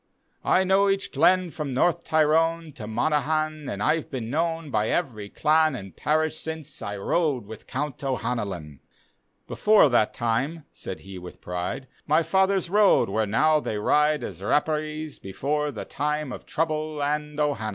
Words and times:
I 0.43 0.63
know 0.63 0.89
each 0.89 1.11
glenn 1.11 1.51
from 1.51 1.75
North 1.75 2.03
Tyrone 2.03 2.71
To 2.73 2.87
Monaghan, 2.87 3.69
and 3.69 3.83
I've 3.83 4.09
been 4.09 4.31
known 4.31 4.71
By 4.71 4.89
every 4.89 5.29
dan 5.29 5.73
dnd 5.73 5.95
parish, 5.95 6.37
since 6.37 6.81
I 6.81 6.97
rode 6.97 7.45
with 7.45 7.67
Count 7.67 8.03
O'Hanlon."" 8.03 8.79
Before 9.47 9.89
that 9.89 10.11
time," 10.11 10.65
said 10.71 11.01
he 11.01 11.19
with 11.19 11.39
pride," 11.39 11.87
My 12.07 12.23
fathers 12.23 12.67
rode 12.67 13.09
where 13.09 13.27
now 13.27 13.59
they 13.59 13.77
ride 13.77 14.23
As 14.23 14.41
R^perees, 14.41 15.21
before 15.21 15.69
the 15.69 15.85
time 15.85 16.31
Of 16.31 16.47
Trouble 16.47 17.03
and 17.03 17.39
O'Hanlon." 17.39 17.69